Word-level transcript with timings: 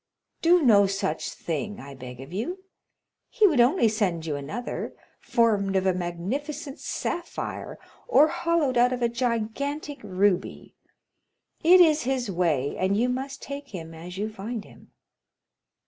"Do 0.41 0.63
no 0.63 0.87
such 0.87 1.29
thing, 1.29 1.79
I 1.79 1.93
beg 1.93 2.21
of 2.21 2.33
you; 2.33 2.63
he 3.29 3.45
would 3.45 3.61
only 3.61 3.87
send 3.87 4.25
you 4.25 4.35
another, 4.35 4.95
formed 5.19 5.75
of 5.75 5.85
a 5.85 5.93
magnificent 5.93 6.79
sapphire, 6.79 7.77
or 8.07 8.27
hollowed 8.27 8.77
out 8.79 8.93
of 8.93 9.03
a 9.03 9.09
gigantic 9.09 9.99
ruby. 10.01 10.73
It 11.63 11.79
is 11.81 12.01
his 12.01 12.31
way, 12.31 12.75
and 12.79 12.97
you 12.97 13.09
must 13.09 13.43
take 13.43 13.67
him 13.75 13.93
as 13.93 14.17
you 14.17 14.27
find 14.27 14.65
him." 14.65 14.91